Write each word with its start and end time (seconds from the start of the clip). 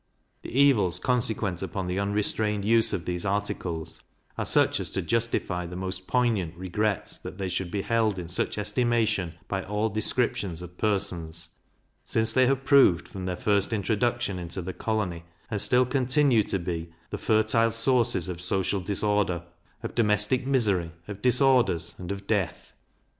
The 0.41 0.49
evils 0.59 0.97
consequent 0.97 1.61
upon 1.61 1.85
the 1.85 1.99
unrestrained 1.99 2.65
use 2.65 2.91
of 2.91 3.05
these 3.05 3.23
articles, 3.23 3.99
are 4.35 4.47
such 4.47 4.79
as 4.79 4.89
to 4.93 5.01
justify 5.03 5.67
the 5.67 5.75
most 5.75 6.07
poignant 6.07 6.57
regrets 6.57 7.19
that 7.19 7.37
they 7.37 7.49
should 7.49 7.69
be 7.69 7.83
held 7.83 8.17
in 8.17 8.27
such 8.27 8.57
estimation 8.57 9.35
by 9.47 9.63
all 9.63 9.89
descriptions 9.89 10.63
of 10.63 10.75
persons, 10.79 11.49
since 12.03 12.33
they 12.33 12.47
have 12.47 12.63
proved 12.63 13.07
from 13.09 13.25
their 13.25 13.37
first 13.37 13.71
introduction 13.71 14.39
into 14.39 14.59
the 14.63 14.73
colony, 14.73 15.23
and 15.51 15.61
still 15.61 15.85
continue 15.85 16.41
to 16.45 16.57
be, 16.57 16.91
the 17.11 17.19
fertile 17.19 17.71
sources 17.71 18.27
of 18.27 18.41
social 18.41 18.81
disorder, 18.81 19.43
of 19.83 19.93
domestic 19.93 20.47
misery, 20.47 20.91
of 21.07 21.21
disorders, 21.21 21.93
and 21.99 22.11
of 22.11 22.25
death. 22.25 22.73